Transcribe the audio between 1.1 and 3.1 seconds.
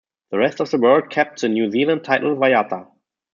kept the New Zealand title "Waiata".